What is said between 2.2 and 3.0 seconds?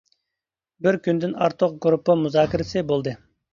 مۇزاكىرىسى